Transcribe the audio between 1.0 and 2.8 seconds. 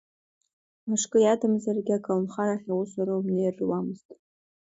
иадамзаргьы аколнхарахь